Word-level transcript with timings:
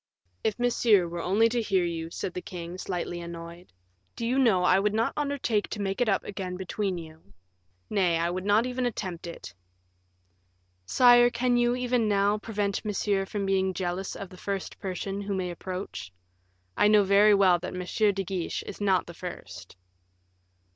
"If 0.43 0.57
Monsieur 0.57 1.07
were 1.07 1.21
only 1.21 1.47
to 1.49 1.61
hear 1.61 1.85
you," 1.85 2.09
said 2.09 2.33
the 2.33 2.41
king, 2.41 2.79
slightly 2.79 3.21
annoyed, 3.21 3.71
"do 4.15 4.25
you 4.25 4.39
know 4.39 4.63
I 4.63 4.79
would 4.79 4.95
not 4.95 5.13
undertake 5.15 5.67
to 5.69 5.79
make 5.79 6.01
it 6.01 6.09
up 6.09 6.23
again 6.23 6.57
between 6.57 6.97
you; 6.97 7.33
nay, 7.87 8.17
I 8.17 8.31
would 8.31 8.43
not 8.43 8.65
even 8.65 8.87
attempt 8.87 9.27
it." 9.27 9.53
"Sire, 10.87 11.29
can 11.29 11.55
you, 11.55 11.75
even 11.75 12.09
now, 12.09 12.39
prevent 12.39 12.83
Monsieur 12.83 13.27
from 13.27 13.45
being 13.45 13.75
jealous 13.75 14.15
of 14.15 14.29
the 14.29 14.37
first 14.37 14.79
person 14.79 15.21
who 15.21 15.35
may 15.35 15.51
approach? 15.51 16.11
I 16.75 16.87
know 16.87 17.03
very 17.03 17.35
well 17.35 17.59
that 17.59 17.75
M. 17.75 18.13
de 18.13 18.23
Guiche 18.23 18.63
is 18.63 18.81
not 18.81 19.05
the 19.05 19.13
first." 19.13 19.75